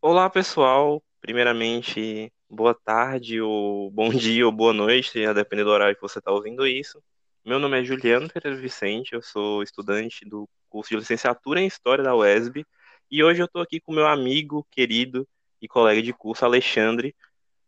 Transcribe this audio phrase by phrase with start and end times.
[0.00, 1.02] Olá, pessoal.
[1.20, 6.20] Primeiramente, boa tarde, ou bom dia, ou boa noite, a depender do horário que você
[6.20, 7.02] está ouvindo isso.
[7.44, 12.04] Meu nome é Juliano Pereira Vicente, eu sou estudante do curso de licenciatura em História
[12.04, 12.64] da UESB,
[13.10, 15.26] e hoje eu estou aqui com meu amigo, querido
[15.60, 17.14] e colega de curso, Alexandre,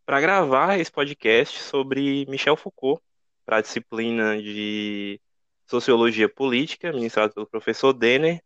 [0.06, 3.02] para gravar esse podcast sobre Michel Foucault,
[3.44, 5.20] para a disciplina de
[5.66, 8.40] Sociologia Política, ministrado pelo professor Denner,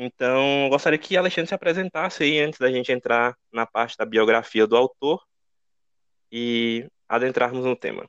[0.00, 4.64] então, gostaria que Alexandre se apresentasse aí antes da gente entrar na parte da biografia
[4.64, 5.26] do autor
[6.30, 8.08] e adentrarmos no tema.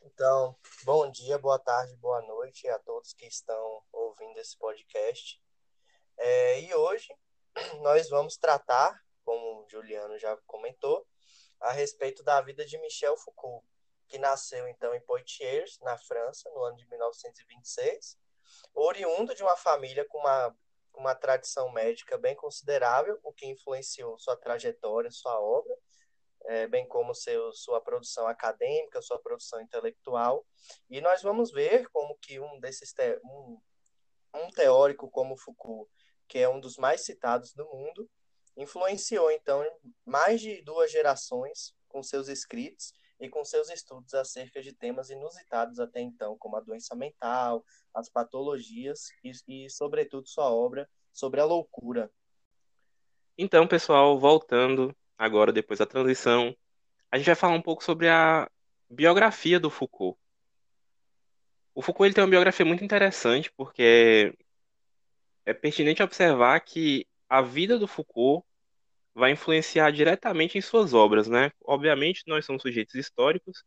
[0.00, 5.40] Então, bom dia, boa tarde, boa noite a todos que estão ouvindo esse podcast.
[6.18, 7.14] É, e hoje
[7.80, 11.06] nós vamos tratar, como o Juliano já comentou,
[11.60, 13.64] a respeito da vida de Michel Foucault,
[14.08, 18.20] que nasceu então em Poitiers, na França, no ano de 1926
[18.74, 20.56] oriundo de uma família com uma,
[20.94, 25.74] uma tradição médica bem considerável, o que influenciou sua trajetória, sua obra,
[26.46, 30.46] é, bem como seu, sua produção acadêmica, sua produção intelectual.
[30.90, 33.60] E nós vamos ver como que um desses te, um,
[34.34, 35.90] um teórico como Foucault,
[36.28, 38.08] que é um dos mais citados do mundo,
[38.56, 39.64] influenciou então
[40.04, 42.92] mais de duas gerações com seus escritos
[43.22, 48.08] e com seus estudos acerca de temas inusitados até então, como a doença mental, as
[48.08, 52.10] patologias e, e sobretudo, sua obra sobre a loucura.
[53.38, 56.54] Então, pessoal, voltando agora, depois da transição,
[57.12, 58.50] a gente vai falar um pouco sobre a
[58.90, 60.18] biografia do Foucault.
[61.76, 64.36] O Foucault ele tem uma biografia muito interessante, porque
[65.46, 68.44] é pertinente observar que a vida do Foucault
[69.14, 71.52] vai influenciar diretamente em suas obras, né?
[71.64, 73.64] Obviamente, nós somos sujeitos históricos,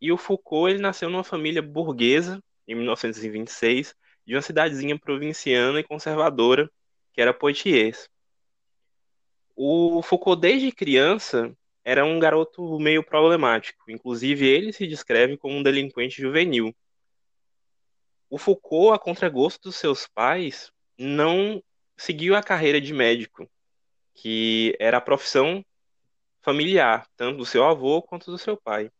[0.00, 3.94] e o Foucault ele nasceu numa família burguesa, em 1926,
[4.26, 6.70] de uma cidadezinha provinciana e conservadora,
[7.12, 8.08] que era Poitiers.
[9.56, 11.52] O Foucault, desde criança,
[11.84, 16.74] era um garoto meio problemático, inclusive ele se descreve como um delinquente juvenil.
[18.30, 21.62] O Foucault, a contragosto dos seus pais, não
[21.96, 23.50] seguiu a carreira de médico,
[24.20, 25.64] que era a profissão
[26.40, 28.90] familiar, tanto do seu avô quanto do seu pai.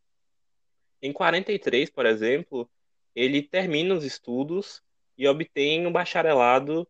[1.01, 2.69] Em 43, por exemplo,
[3.13, 4.81] ele termina os estudos
[5.17, 6.87] e obtém um bacharelado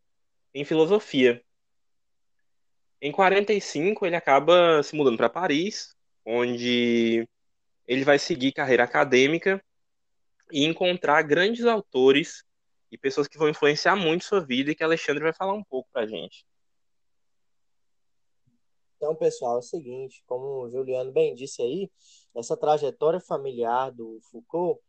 [0.53, 1.43] em filosofia.
[3.01, 7.27] Em 45, ele acaba se mudando para Paris, onde
[7.87, 9.63] ele vai seguir carreira acadêmica
[10.51, 12.43] e encontrar grandes autores
[12.91, 15.89] e pessoas que vão influenciar muito sua vida e que Alexandre vai falar um pouco
[15.91, 16.45] para a gente.
[18.99, 21.89] Então, pessoal, é o seguinte, como o Juliano bem disse aí,
[22.35, 24.81] essa trajetória familiar do Foucault,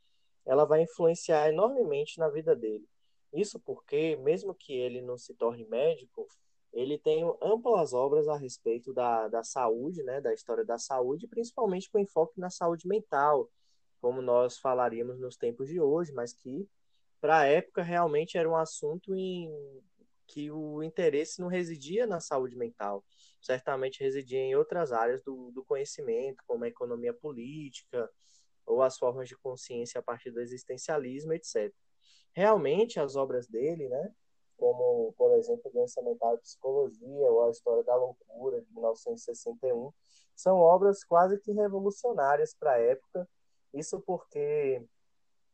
[0.44, 2.84] ela vai influenciar enormemente na vida dele.
[3.32, 6.26] Isso porque, mesmo que ele não se torne médico,
[6.72, 11.88] ele tem amplas obras a respeito da, da saúde, né, da história da saúde, principalmente
[11.88, 13.48] com enfoque na saúde mental,
[14.00, 16.68] como nós falaríamos nos tempos de hoje, mas que
[17.20, 19.52] para a época realmente era um assunto em
[20.30, 23.04] que o interesse não residia na saúde mental,
[23.42, 28.08] certamente residia em outras áreas do, do conhecimento, como a economia política
[28.64, 31.74] ou as formas de consciência a partir do existencialismo, etc.
[32.32, 34.14] Realmente, as obras dele, né,
[34.56, 39.92] como, por exemplo, Doença Mental e Psicologia ou A História da Loucura, de 1961,
[40.36, 43.28] são obras quase que revolucionárias para a época,
[43.74, 44.80] isso porque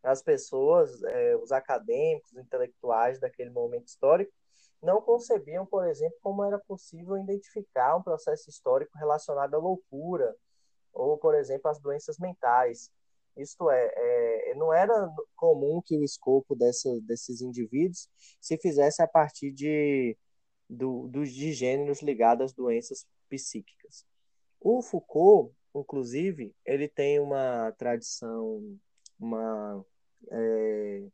[0.03, 4.32] as pessoas, é, os acadêmicos, os intelectuais daquele momento histórico,
[4.82, 10.34] não concebiam, por exemplo, como era possível identificar um processo histórico relacionado à loucura
[10.92, 12.91] ou, por exemplo, às doenças mentais.
[13.36, 18.09] Isto é, é não era comum que o escopo dessa, desses indivíduos
[18.41, 20.16] se fizesse a partir de,
[20.69, 24.04] do, do, de gêneros ligados às doenças psíquicas.
[24.60, 28.78] O Foucault, inclusive, ele tem uma tradição,
[29.19, 29.84] uma
[30.31, 31.06] é,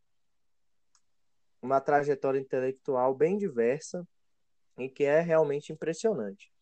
[1.62, 4.06] uma trajetória intelectual bem diversa
[4.76, 6.52] e que é realmente impressionante.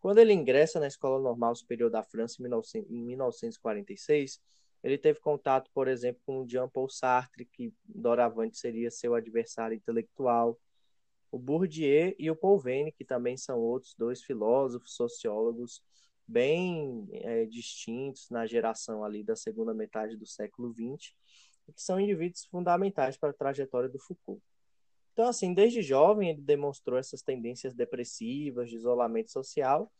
[0.00, 4.40] Quando ele ingressa na Escola Normal Superior da França em 1946,
[4.82, 10.58] ele teve contato, por exemplo, com Jean-Paul Sartre, que doravante seria seu adversário intelectual,
[11.30, 12.60] o Bourdieu e o Paul
[12.96, 15.82] que também são outros dois filósofos, sociólogos
[16.26, 21.12] bem é, distintos na geração ali da segunda metade do século XX,
[21.66, 24.42] que são indivíduos fundamentais para a trajetória do Foucault.
[25.12, 29.92] Então, assim, desde jovem ele demonstrou essas tendências depressivas, de isolamento social,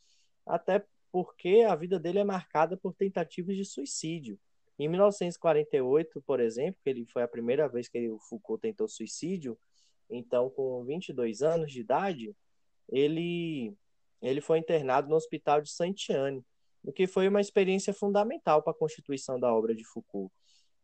[0.46, 4.38] até porque a vida dele é marcada por tentativas de suicídio.
[4.78, 9.58] Em 1948, por exemplo, que ele foi a primeira vez que o Foucault tentou suicídio,
[10.08, 12.34] então com 22 anos de idade,
[12.88, 13.74] ele
[14.22, 16.44] ele foi internado no Hospital de Saint-Anne,
[16.82, 20.30] o que foi uma experiência fundamental para a constituição da obra de Foucault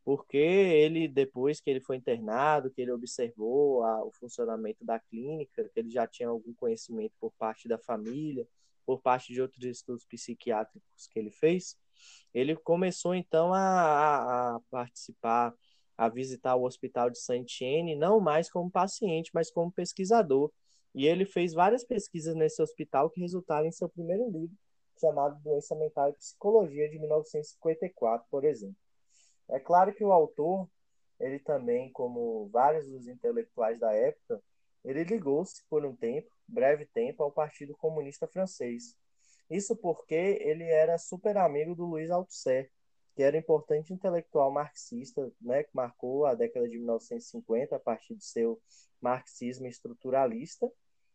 [0.06, 5.68] porque ele, depois que ele foi internado, que ele observou a, o funcionamento da clínica,
[5.68, 8.46] que ele já tinha algum conhecimento por parte da família,
[8.86, 11.76] por parte de outros estudos psiquiátricos que ele fez,
[12.32, 15.52] ele começou então a, a participar,
[15.98, 20.52] a visitar o Hospital de Saint-Etienne, não mais como paciente, mas como pesquisador.
[20.94, 24.56] E ele fez várias pesquisas nesse hospital que resultaram em seu primeiro livro,
[25.00, 28.76] chamado Doença Mental e Psicologia, de 1954, por exemplo.
[29.48, 30.68] É claro que o autor,
[31.20, 34.42] ele também, como vários dos intelectuais da época,
[34.84, 38.96] ele ligou-se por um tempo, breve tempo, ao Partido Comunista Francês.
[39.50, 42.70] Isso porque ele era super amigo do Louis Althusser,
[43.14, 48.24] que era importante intelectual marxista, né, que marcou a década de 1950 a partir de
[48.24, 48.60] seu
[49.00, 50.70] marxismo estruturalista.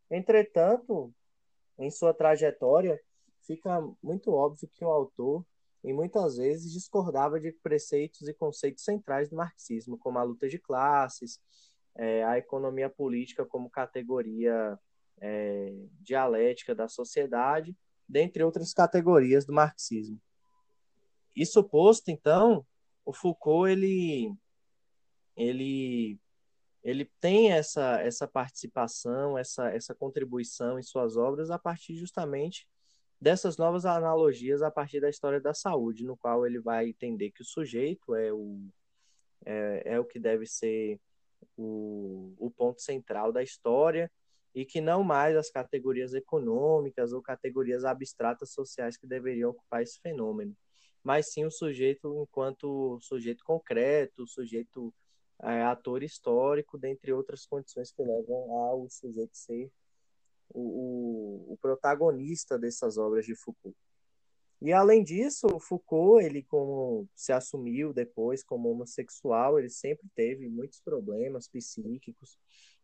[0.09, 1.13] Entretanto,
[1.77, 2.99] em sua trajetória,
[3.45, 5.45] fica muito óbvio que o autor
[5.83, 10.59] e muitas vezes discordava de preceitos e conceitos centrais do marxismo, como a luta de
[10.59, 11.39] classes,
[11.95, 14.79] é, a economia política como categoria
[15.19, 17.75] é, dialética da sociedade,
[18.07, 20.21] dentre outras categorias do marxismo.
[21.35, 22.65] Isso posto, então,
[23.05, 24.33] o Foucault ele
[25.35, 26.19] ele
[26.83, 32.67] ele tem essa essa participação, essa essa contribuição em suas obras a partir justamente
[33.21, 37.43] dessas novas analogias a partir da história da saúde, no qual ele vai entender que
[37.43, 38.59] o sujeito é o,
[39.45, 40.99] é, é o que deve ser
[41.55, 44.11] o, o ponto central da história
[44.55, 49.99] e que não mais as categorias econômicas ou categorias abstratas sociais que deveriam ocupar esse
[50.01, 50.57] fenômeno,
[51.03, 54.93] mas sim o sujeito enquanto sujeito concreto, sujeito
[55.43, 59.71] é, ator histórico, dentre outras condições que levam ao sujeito ser
[60.53, 63.77] o, o, protagonista dessas obras de Foucault.
[64.61, 70.79] E além disso, Foucault, ele como se assumiu depois como homossexual, ele sempre teve muitos
[70.79, 72.37] problemas psíquicos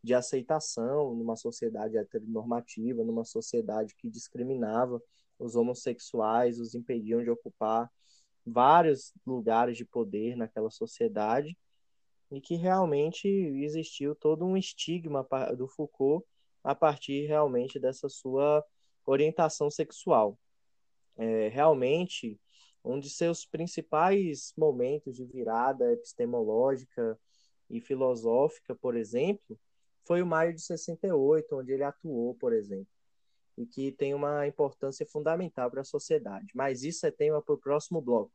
[0.03, 5.01] de aceitação numa sociedade heteronormativa, numa sociedade que discriminava
[5.37, 7.91] os homossexuais, os impediam de ocupar
[8.45, 11.57] vários lugares de poder naquela sociedade
[12.31, 16.25] e que realmente existiu todo um estigma do Foucault
[16.67, 18.61] a partir realmente dessa sua
[19.05, 20.37] orientação sexual.
[21.15, 22.37] É, realmente,
[22.83, 27.17] um de seus principais momentos de virada epistemológica
[27.69, 29.57] e filosófica, por exemplo,
[30.03, 32.91] foi o maio de 68, onde ele atuou, por exemplo,
[33.57, 36.47] e que tem uma importância fundamental para a sociedade.
[36.53, 38.33] Mas isso é tema para o próximo bloco.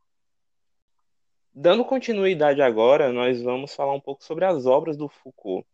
[1.52, 5.68] Dando continuidade agora, nós vamos falar um pouco sobre as obras do Foucault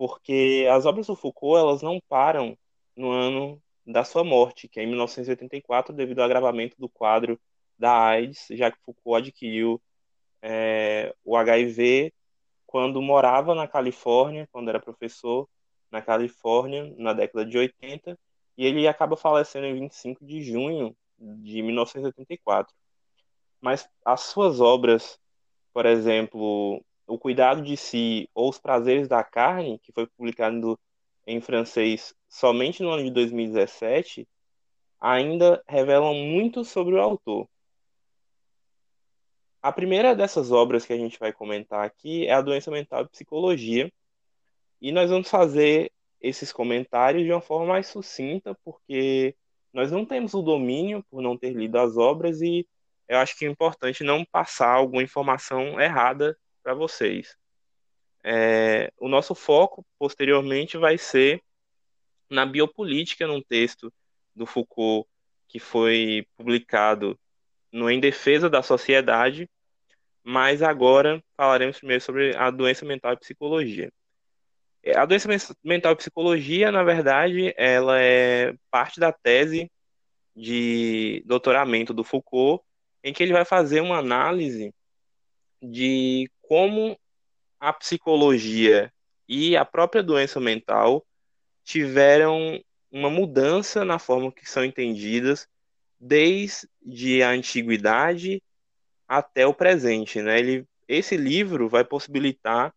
[0.00, 2.56] porque as obras do Foucault elas não param
[2.96, 7.38] no ano da sua morte, que é em 1984, devido ao agravamento do quadro
[7.78, 9.78] da AIDS, já que Foucault adquiriu
[10.40, 12.14] é, o HIV
[12.66, 15.46] quando morava na Califórnia, quando era professor
[15.90, 18.18] na Califórnia, na década de 80,
[18.56, 22.74] e ele acaba falecendo em 25 de junho de 1984.
[23.60, 25.20] Mas as suas obras,
[25.74, 30.78] por exemplo, o Cuidado de Si ou Os Prazeres da Carne, que foi publicado
[31.26, 34.28] em francês somente no ano de 2017,
[35.00, 37.48] ainda revelam muito sobre o autor.
[39.60, 43.08] A primeira dessas obras que a gente vai comentar aqui é A Doença Mental e
[43.08, 43.92] Psicologia,
[44.80, 45.90] e nós vamos fazer
[46.20, 49.34] esses comentários de uma forma mais sucinta, porque
[49.72, 52.66] nós não temos o domínio por não ter lido as obras e
[53.08, 57.36] eu acho que é importante não passar alguma informação errada para vocês.
[58.22, 61.42] É, o nosso foco, posteriormente, vai ser
[62.28, 63.92] na biopolítica, num texto
[64.34, 65.08] do Foucault
[65.48, 67.18] que foi publicado
[67.72, 69.48] no Em Defesa da Sociedade,
[70.22, 73.92] mas agora falaremos primeiro sobre a doença mental e psicologia.
[74.82, 75.28] É, a doença
[75.62, 79.70] mental e psicologia, na verdade, ela é parte da tese
[80.34, 82.64] de doutoramento do Foucault,
[83.02, 84.72] em que ele vai fazer uma análise
[85.60, 86.98] de como
[87.60, 88.92] a psicologia
[89.28, 91.06] e a própria doença mental
[91.62, 95.46] tiveram uma mudança na forma que são entendidas
[96.00, 98.42] desde a antiguidade
[99.06, 100.40] até o presente, né?
[100.40, 102.74] Ele, esse livro vai possibilitar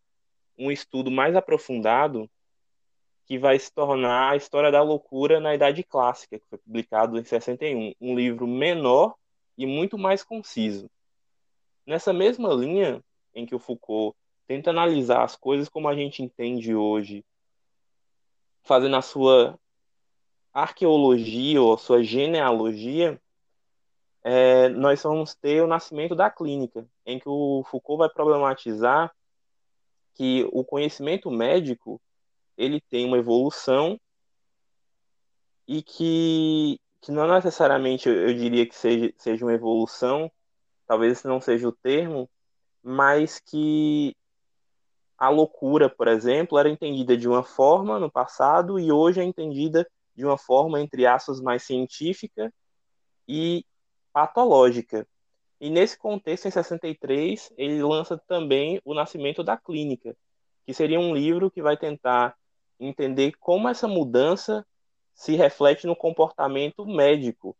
[0.55, 2.29] um estudo mais aprofundado
[3.25, 7.23] que vai se tornar a história da loucura na Idade Clássica, que foi publicado em
[7.23, 9.15] 61, um livro menor
[9.57, 10.87] e muito mais conciso.
[11.87, 13.03] Nessa mesma linha,
[13.33, 14.15] em que o Foucault
[14.47, 17.25] tenta analisar as coisas como a gente entende hoje,
[18.63, 19.59] fazendo a sua
[20.53, 23.19] arqueologia ou sua genealogia,
[24.23, 29.13] é, nós vamos ter o nascimento da clínica, em que o Foucault vai problematizar
[30.13, 31.99] que o conhecimento médico
[32.57, 33.99] ele tem uma evolução
[35.67, 40.31] e que, que não necessariamente eu diria que seja, seja uma evolução,
[40.85, 42.29] talvez esse não seja o termo,
[42.83, 44.15] mas que
[45.17, 49.89] a loucura, por exemplo, era entendida de uma forma no passado e hoje é entendida
[50.13, 52.53] de uma forma, entre aspas, mais científica
[53.27, 53.65] e
[54.11, 55.07] patológica.
[55.61, 60.15] E nesse contexto, em 63, ele lança também O Nascimento da Clínica,
[60.65, 62.35] que seria um livro que vai tentar
[62.79, 64.65] entender como essa mudança
[65.13, 67.55] se reflete no comportamento médico,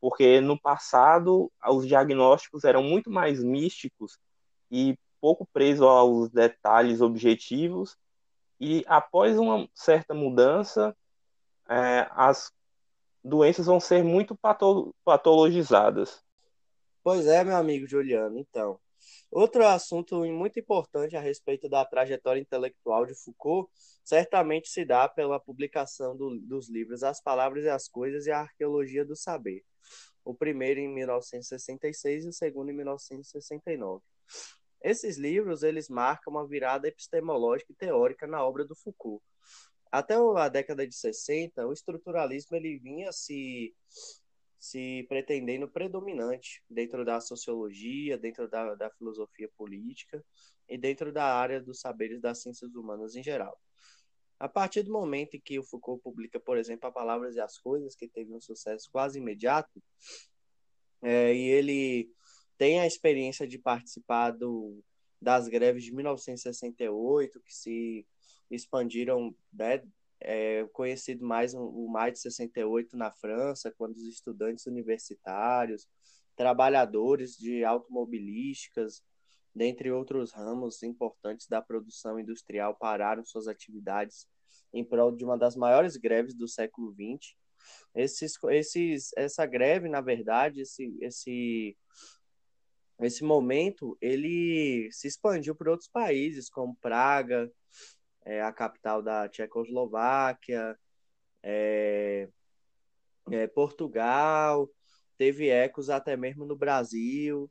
[0.00, 4.18] porque no passado os diagnósticos eram muito mais místicos
[4.72, 7.96] e pouco presos aos detalhes objetivos,
[8.58, 10.96] e após uma certa mudança,
[11.68, 12.50] é, as
[13.22, 14.36] doenças vão ser muito
[15.04, 16.24] patologizadas.
[17.04, 18.38] Pois é, meu amigo Juliano.
[18.38, 18.80] Então,
[19.30, 23.70] outro assunto muito importante a respeito da trajetória intelectual de Foucault
[24.02, 28.40] certamente se dá pela publicação do, dos livros As Palavras e as Coisas e a
[28.40, 29.62] Arqueologia do Saber.
[30.24, 34.02] O primeiro em 1966 e o segundo em 1969.
[34.82, 39.22] Esses livros eles marcam uma virada epistemológica e teórica na obra do Foucault.
[39.90, 43.74] Até a década de 60, o estruturalismo ele vinha se
[44.62, 50.24] se pretendendo predominante dentro da sociologia, dentro da, da filosofia política
[50.68, 53.60] e dentro da área dos saberes das ciências humanas em geral.
[54.38, 57.58] A partir do momento em que o Foucault publica, por exemplo, A Palavras e as
[57.58, 59.82] Coisas, que teve um sucesso quase imediato,
[61.02, 62.12] é, e ele
[62.62, 64.84] tem a experiência de participar do,
[65.20, 68.06] das greves de 1968, que se
[68.48, 69.82] expandiram né,
[70.20, 75.88] é, conhecido mais o Maio de 68 na França, quando os estudantes universitários,
[76.36, 79.02] trabalhadores de automobilísticas,
[79.52, 84.28] dentre outros ramos importantes da produção industrial, pararam suas atividades
[84.72, 87.34] em prol de uma das maiores greves do século XX.
[87.92, 91.76] Esses, esses, essa greve, na verdade, esse, esse,
[93.04, 97.50] esse momento, ele se expandiu por outros países, como Praga,
[98.24, 100.78] é, a capital da Tchecoslováquia,
[101.42, 102.28] é,
[103.30, 104.68] é, Portugal,
[105.18, 107.50] teve ecos até mesmo no Brasil,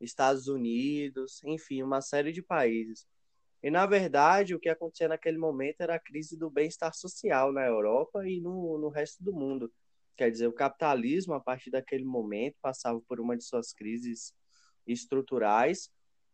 [0.00, 3.06] Estados Unidos, enfim, uma série de países.
[3.62, 7.64] E, na verdade, o que acontecia naquele momento era a crise do bem-estar social na
[7.64, 9.72] Europa e no, no resto do mundo.
[10.16, 14.34] Quer dizer, o capitalismo, a partir daquele momento, passava por uma de suas crises
[14.86, 15.90] estruturais.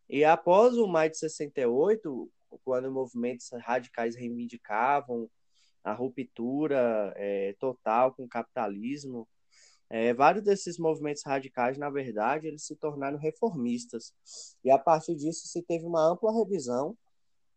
[0.09, 2.31] E após o maio de 68,
[2.65, 5.29] quando movimentos radicais reivindicavam
[5.85, 9.29] a ruptura é, total com o capitalismo.
[9.91, 14.13] É, vários desses movimentos radicais, na verdade, eles se tornaram reformistas.
[14.63, 16.97] E a partir disso se teve uma ampla revisão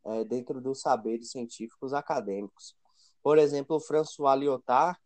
[0.05, 2.75] é, dentro dos saberes científicos acadêmicos.
[3.21, 4.97] Por exemplo, François Lyotard,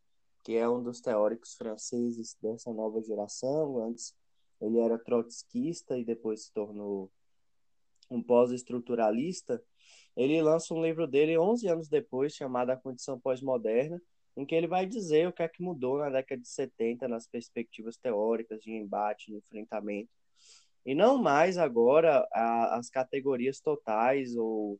[0.44, 4.13] que é um dos teóricos franceses dessa nova geração, antes
[4.65, 7.12] ele era trotskista e depois se tornou
[8.10, 9.63] um pós-estruturalista,
[10.15, 14.01] ele lança um livro dele 11 anos depois, chamado A Condição Pós-Moderna,
[14.38, 17.27] em que ele vai dizer o que é que mudou na década de 70 nas
[17.27, 20.10] perspectivas teóricas de embate, de enfrentamento.
[20.86, 24.79] E não mais agora a, as categorias totais ou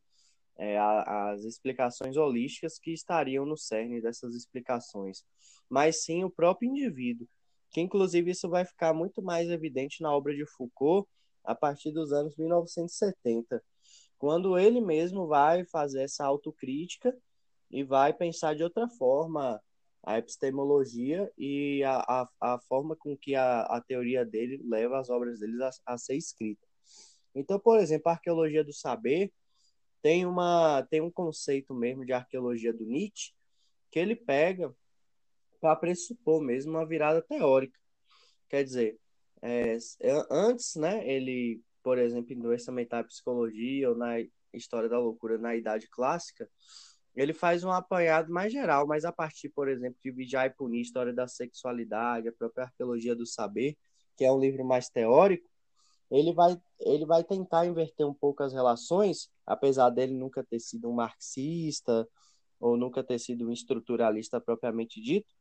[0.56, 5.24] é, a, as explicações holísticas que estariam no cerne dessas explicações,
[5.68, 7.28] mas sim o próprio indivíduo,
[7.76, 11.06] que inclusive isso vai ficar muito mais evidente na obra de Foucault
[11.44, 13.62] a partir dos anos 1970
[14.16, 17.14] quando ele mesmo vai fazer essa autocrítica
[17.70, 19.60] e vai pensar de outra forma
[20.02, 25.10] a epistemologia e a, a, a forma com que a, a teoria dele leva as
[25.10, 26.66] obras dele a, a ser escrita.
[27.34, 29.30] Então, por exemplo, a arqueologia do saber
[30.00, 33.34] tem, uma, tem um conceito mesmo de arqueologia do Nietzsche
[33.90, 34.74] que ele pega
[35.60, 37.78] para pressupor mesmo uma virada teórica.
[38.48, 38.98] Quer dizer,
[39.42, 39.76] é,
[40.30, 44.16] antes, né, ele por exemplo, em doença mental e psicologia ou na
[44.52, 46.50] história da loucura na idade clássica,
[47.14, 50.80] ele faz um apanhado mais geral, mas a partir, por exemplo, de Vigiar e Punir,
[50.80, 53.76] História da Sexualidade, a própria Arqueologia do Saber,
[54.16, 55.48] que é um livro mais teórico,
[56.10, 60.90] ele vai, ele vai tentar inverter um pouco as relações, apesar dele nunca ter sido
[60.90, 62.04] um marxista
[62.58, 65.32] ou nunca ter sido um estruturalista propriamente dito,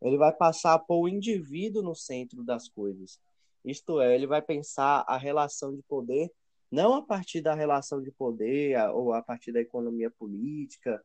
[0.00, 3.20] ele vai passar a pôr o indivíduo no centro das coisas.
[3.64, 6.32] Isto é, ele vai pensar a relação de poder
[6.70, 11.04] não a partir da relação de poder ou a partir da economia política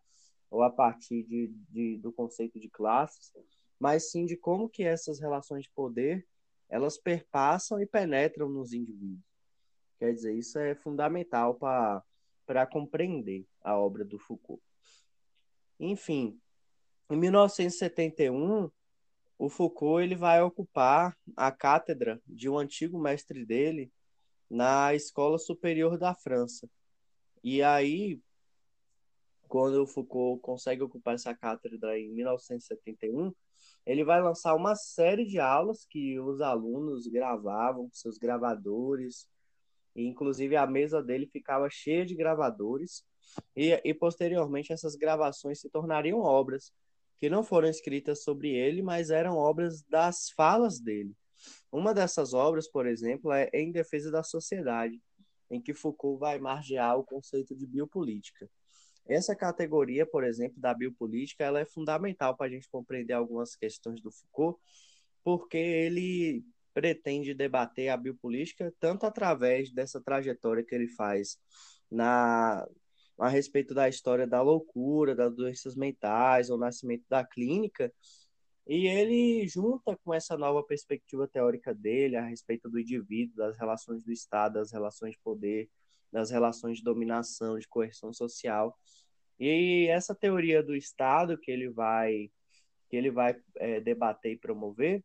[0.49, 3.33] ou a partir de, de, do conceito de classes,
[3.79, 6.25] mas sim de como que essas relações de poder
[6.69, 9.23] elas perpassam e penetram nos indivíduos.
[9.99, 14.61] Quer dizer, isso é fundamental para compreender a obra do Foucault.
[15.79, 16.39] Enfim,
[17.09, 18.69] em 1971,
[19.37, 23.91] o Foucault ele vai ocupar a cátedra de um antigo mestre dele
[24.49, 26.69] na Escola Superior da França.
[27.43, 28.19] E aí,
[29.47, 33.33] quando o Foucault consegue ocupar essa cátedra em 1971,
[33.85, 39.27] ele vai lançar uma série de aulas que os alunos gravavam com seus gravadores,
[39.95, 43.05] e inclusive a mesa dele ficava cheia de gravadores,
[43.55, 46.71] e, e posteriormente essas gravações se tornariam obras
[47.17, 51.15] que não foram escritas sobre ele, mas eram obras das falas dele.
[51.71, 55.01] Uma dessas obras, por exemplo, é Em Defesa da Sociedade,
[55.49, 58.49] em que Foucault vai margear o conceito de biopolítica.
[59.07, 64.01] Essa categoria, por exemplo, da biopolítica, ela é fundamental para a gente compreender algumas questões
[64.01, 64.59] do Foucault,
[65.23, 66.43] porque ele
[66.73, 71.37] pretende debater a biopolítica tanto através dessa trajetória que ele faz
[71.89, 72.67] na
[73.17, 77.91] a respeito da história da loucura, das doenças mentais, o nascimento da clínica,
[78.67, 84.03] e ele junta com essa nova perspectiva teórica dele a respeito do indivíduo, das relações
[84.03, 85.69] do Estado, das relações de poder,
[86.11, 88.75] das relações de dominação, de coerção social.
[89.39, 92.31] E essa teoria do Estado que ele vai
[92.89, 95.03] que ele vai é, debater e promover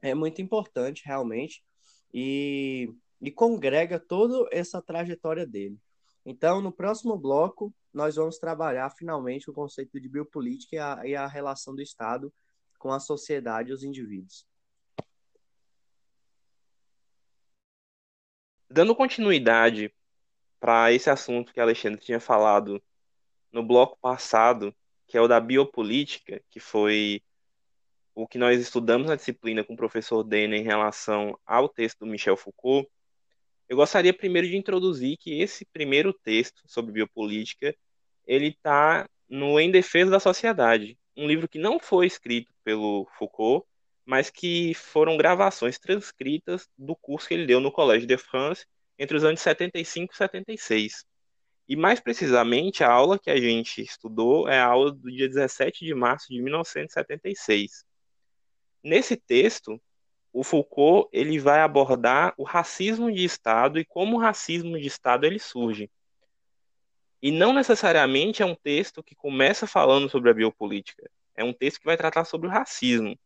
[0.00, 1.62] é muito importante realmente
[2.14, 5.78] e, e congrega toda essa trajetória dele.
[6.24, 11.16] Então, no próximo bloco, nós vamos trabalhar finalmente o conceito de biopolítica e a, e
[11.16, 12.32] a relação do Estado
[12.78, 14.46] com a sociedade e os indivíduos.
[18.70, 19.92] Dando continuidade
[20.58, 22.82] para esse assunto que Alexandre tinha falado
[23.52, 24.74] no bloco passado,
[25.06, 27.22] que é o da biopolítica, que foi
[28.14, 32.06] o que nós estudamos na disciplina com o professor Denner em relação ao texto do
[32.06, 32.88] Michel Foucault,
[33.72, 37.74] eu gostaria primeiro de introduzir que esse primeiro texto sobre biopolítica,
[38.26, 43.66] ele está no Em Defesa da Sociedade, um livro que não foi escrito pelo Foucault,
[44.04, 48.66] mas que foram gravações transcritas do curso que ele deu no Collège de France
[48.98, 51.06] entre os anos 75 e 76.
[51.66, 55.82] E mais precisamente, a aula que a gente estudou é a aula do dia 17
[55.82, 57.86] de março de 1976.
[58.84, 59.80] Nesse texto,
[60.32, 65.26] o Foucault ele vai abordar o racismo de Estado e como o racismo de Estado
[65.26, 65.90] ele surge.
[67.20, 71.08] E não necessariamente é um texto que começa falando sobre a biopolítica.
[71.36, 73.16] É um texto que vai tratar sobre o racismo.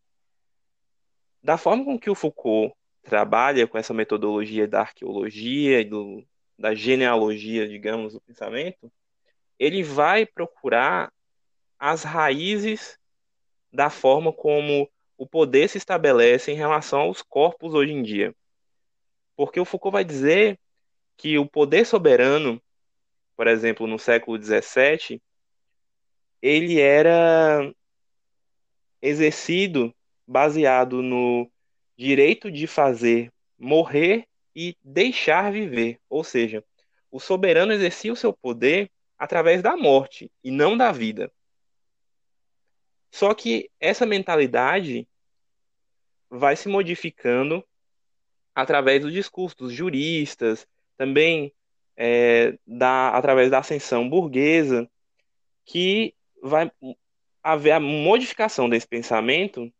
[1.42, 6.26] Da forma com que o Foucault trabalha com essa metodologia da arqueologia e do,
[6.58, 8.92] da genealogia, digamos, do pensamento,
[9.58, 11.12] ele vai procurar
[11.78, 12.98] as raízes
[13.72, 18.34] da forma como o poder se estabelece em relação aos corpos hoje em dia.
[19.36, 20.58] Porque o Foucault vai dizer
[21.16, 22.60] que o poder soberano,
[23.36, 25.20] por exemplo, no século XVII,
[26.42, 27.72] ele era
[29.00, 29.94] exercido
[30.26, 31.50] baseado no
[31.96, 35.98] direito de fazer morrer e deixar viver.
[36.08, 36.64] Ou seja,
[37.10, 41.32] o soberano exercia o seu poder através da morte e não da vida.
[43.16, 45.08] Só que essa mentalidade
[46.28, 47.64] vai se modificando
[48.54, 51.50] através do discurso dos juristas, também
[51.96, 54.86] é, da, através da ascensão burguesa,
[55.64, 56.70] que vai
[57.42, 59.72] haver a modificação desse pensamento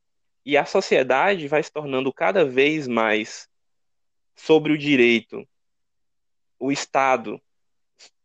[0.43, 3.51] e a sociedade vai se tornando cada vez mais
[4.35, 5.47] sobre o direito.
[6.59, 7.39] O Estado,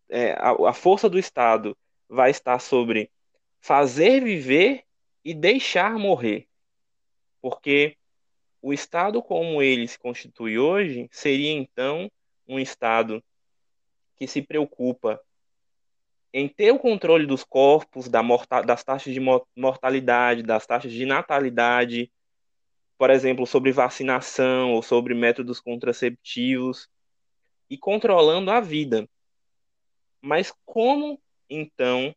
[0.07, 3.11] é, a, a força do Estado vai estar sobre
[3.59, 4.85] fazer viver
[5.23, 6.47] e deixar morrer.
[7.41, 7.97] Porque
[8.61, 12.09] o Estado como ele se constitui hoje seria então
[12.47, 13.23] um Estado
[14.15, 15.19] que se preocupa
[16.33, 18.21] em ter o controle dos corpos, da
[18.65, 19.19] das taxas de
[19.55, 22.11] mortalidade, das taxas de natalidade,
[22.97, 26.87] por exemplo, sobre vacinação ou sobre métodos contraceptivos,
[27.71, 29.09] e controlando a vida.
[30.21, 31.17] Mas como
[31.49, 32.13] então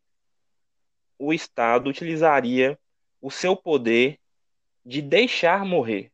[1.17, 2.77] o Estado utilizaria
[3.25, 4.19] o seu poder
[4.85, 6.11] de deixar morrer.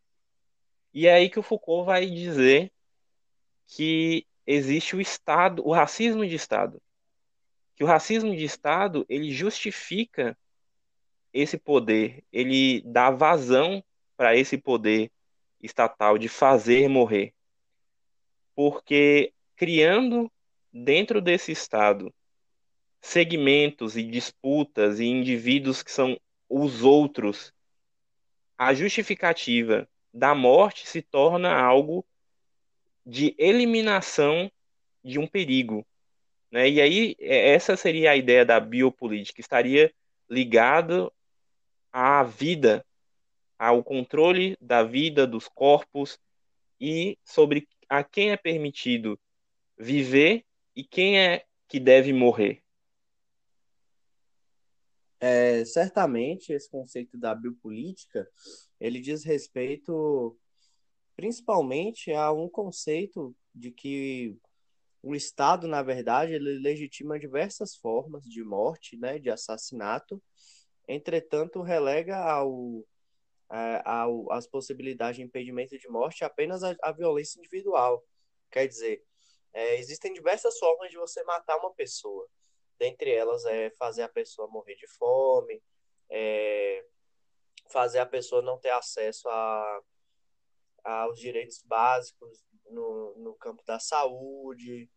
[0.94, 2.72] E é aí que o Foucault vai dizer
[3.68, 6.82] que existe o Estado, o racismo de Estado.
[7.76, 10.38] Que o racismo de Estado, ele justifica
[11.34, 13.84] esse poder, ele dá vazão
[14.16, 15.12] para esse poder
[15.62, 17.34] estatal de fazer morrer.
[18.56, 20.32] Porque criando
[20.72, 22.14] dentro desse Estado
[23.02, 26.18] segmentos e disputas e indivíduos que são
[26.52, 27.54] os outros,
[28.58, 32.06] a justificativa da morte se torna algo
[33.06, 34.52] de eliminação
[35.02, 35.88] de um perigo.
[36.52, 36.70] Né?
[36.70, 39.94] E aí, é, essa seria a ideia da biopolítica, estaria
[40.30, 41.12] ligado
[41.92, 42.86] à vida,
[43.58, 46.20] ao controle da vida, dos corpos
[46.80, 49.18] e sobre a quem é permitido
[49.78, 50.44] viver
[50.76, 52.61] e quem é que deve morrer.
[55.24, 58.28] É, certamente esse conceito da biopolítica
[58.80, 60.36] ele diz respeito
[61.16, 64.36] principalmente a um conceito de que
[65.04, 70.22] o Estado, na verdade, ele legitima diversas formas de morte, né, de assassinato,
[70.88, 72.84] entretanto, relega ao,
[73.52, 78.04] é, ao, as possibilidades de impedimento de morte apenas a, a violência individual.
[78.50, 79.04] Quer dizer,
[79.54, 82.28] é, existem diversas formas de você matar uma pessoa.
[82.82, 85.62] Dentre elas é fazer a pessoa morrer de fome,
[86.10, 86.84] é,
[87.70, 89.82] fazer a pessoa não ter acesso a,
[90.84, 94.90] aos direitos básicos no, no campo da saúde,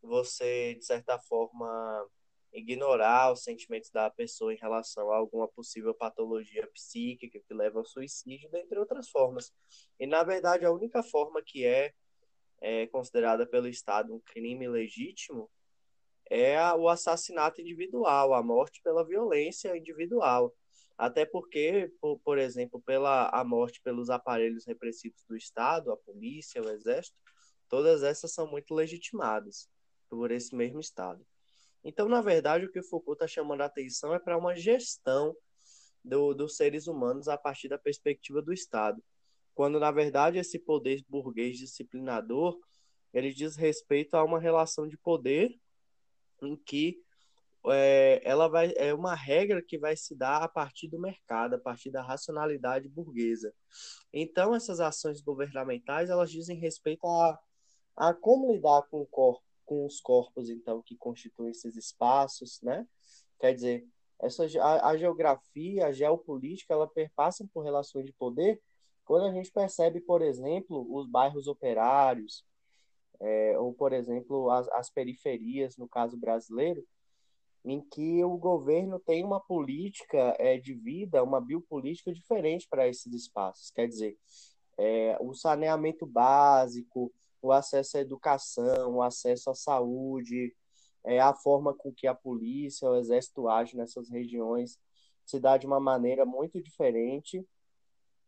[0.00, 2.08] você, de certa forma,
[2.52, 7.84] ignorar os sentimentos da pessoa em relação a alguma possível patologia psíquica que leva ao
[7.84, 9.52] suicídio, dentre outras formas.
[9.98, 11.92] E, na verdade, a única forma que é,
[12.60, 15.50] é considerada pelo Estado um crime legítimo
[16.30, 20.54] é o assassinato individual, a morte pela violência individual.
[20.98, 26.62] Até porque, por, por exemplo, pela a morte pelos aparelhos repressivos do Estado, a polícia,
[26.62, 27.16] o exército,
[27.68, 29.68] todas essas são muito legitimadas
[30.08, 31.24] por esse mesmo Estado.
[31.84, 35.36] Então, na verdade, o que o Foucault está chamando a atenção é para uma gestão
[36.02, 39.02] do, dos seres humanos a partir da perspectiva do Estado.
[39.54, 42.58] Quando, na verdade, esse poder burguês disciplinador
[43.12, 45.58] ele diz respeito a uma relação de poder
[46.42, 47.00] em que
[47.68, 51.58] é, ela vai é uma regra que vai se dar a partir do mercado, a
[51.58, 53.52] partir da racionalidade burguesa.
[54.12, 57.38] Então essas ações governamentais elas dizem respeito a,
[57.96, 62.86] a como lidar com o corpo, com os corpos então que constituem esses espaços, né?
[63.40, 63.86] Quer dizer,
[64.20, 68.60] essa a, a geografia, a geopolítica, ela perpassam por relações de poder.
[69.04, 72.44] Quando a gente percebe, por exemplo, os bairros operários,
[73.20, 76.84] é, ou, por exemplo, as, as periferias, no caso brasileiro,
[77.64, 83.12] em que o governo tem uma política é, de vida, uma biopolítica diferente para esses
[83.12, 83.70] espaços.
[83.70, 84.16] Quer dizer,
[84.78, 90.54] é, o saneamento básico, o acesso à educação, o acesso à saúde,
[91.04, 94.78] é, a forma com que a polícia, o exército age nessas regiões
[95.24, 97.44] se dá de uma maneira muito diferente.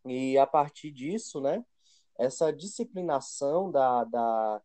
[0.05, 1.65] E a partir disso, né,
[2.19, 4.63] essa disciplinação da, da,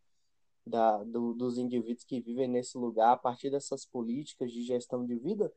[0.66, 5.16] da, do, dos indivíduos que vivem nesse lugar a partir dessas políticas de gestão de
[5.16, 5.52] vida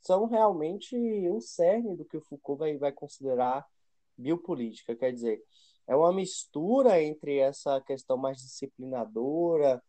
[0.00, 3.66] são realmente um cerne do que o Foucault vai, vai considerar
[4.18, 4.96] biopolítica.
[4.96, 5.42] Quer dizer,
[5.86, 9.82] é uma mistura entre essa questão mais disciplinadora,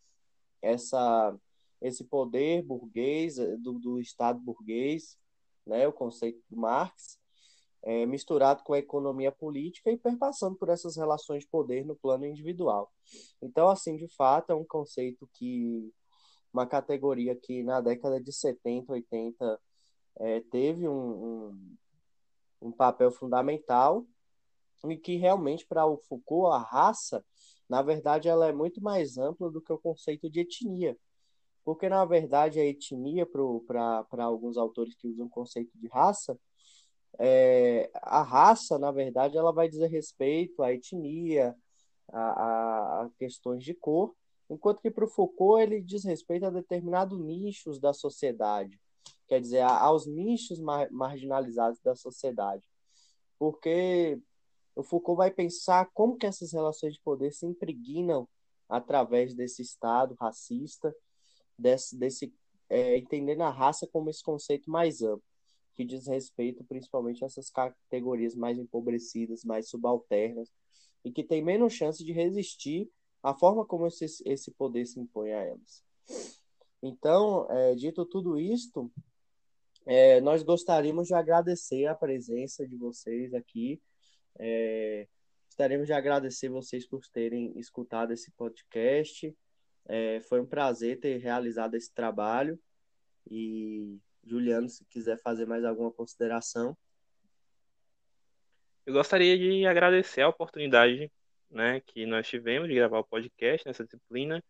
[0.62, 1.36] essa,
[1.80, 5.18] esse poder burguês, do, do Estado burguês,
[5.66, 7.18] né, o conceito do Marx,
[7.84, 12.24] é, misturado com a economia política e perpassando por essas relações de poder no plano
[12.24, 12.90] individual.
[13.42, 15.92] Então, assim, de fato, é um conceito que,
[16.52, 19.60] uma categoria que na década de 70, 80,
[20.16, 21.76] é, teve um, um,
[22.62, 24.06] um papel fundamental
[24.86, 27.24] e que realmente, para o Foucault, a raça,
[27.68, 30.96] na verdade, ela é muito mais ampla do que o conceito de etnia.
[31.64, 36.38] Porque, na verdade, a etnia, para alguns autores que usam o conceito de raça,
[37.18, 41.56] é, a raça, na verdade, ela vai dizer respeito à etnia,
[42.12, 44.14] a, a questões de cor,
[44.50, 48.80] enquanto que para o Foucault ele diz respeito a determinados nichos da sociedade,
[49.26, 52.68] quer dizer, aos nichos mar, marginalizados da sociedade.
[53.38, 54.20] Porque
[54.76, 58.28] o Foucault vai pensar como que essas relações de poder se impregnam
[58.68, 60.94] através desse Estado racista,
[61.58, 62.34] desse, desse
[62.68, 65.33] é, entendendo a raça como esse conceito mais amplo
[65.74, 70.50] que diz respeito principalmente a essas categorias mais empobrecidas, mais subalternas,
[71.04, 72.88] e que tem menos chance de resistir
[73.22, 75.82] à forma como esse, esse poder se impõe a elas.
[76.82, 78.90] Então, é, dito tudo isto,
[79.86, 83.80] é, nós gostaríamos de agradecer a presença de vocês aqui.
[84.38, 85.06] É,
[85.46, 89.34] gostaríamos de agradecer vocês por terem escutado esse podcast.
[89.86, 92.58] É, foi um prazer ter realizado esse trabalho
[93.30, 96.76] e Juliano, se quiser fazer mais alguma consideração.
[98.86, 101.10] Eu gostaria de agradecer a oportunidade
[101.50, 104.42] né, que nós tivemos de gravar o podcast nessa disciplina,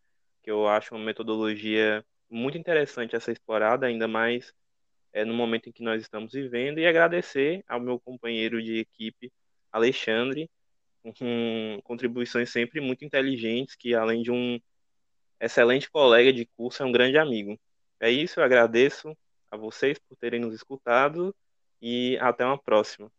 [0.43, 4.53] que eu acho uma metodologia muito interessante essa explorada, ainda mais
[5.13, 9.31] é, no momento em que nós estamos vivendo, e agradecer ao meu companheiro de equipe,
[9.71, 10.49] Alexandre,
[11.01, 14.59] com contribuições sempre muito inteligentes, que além de um
[15.39, 17.59] excelente colega de curso, é um grande amigo.
[17.99, 19.15] É isso, eu agradeço
[19.55, 21.35] vocês por terem nos escutado
[21.81, 23.11] e até uma próxima.